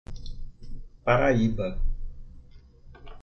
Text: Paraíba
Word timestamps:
Paraíba 1.03 1.67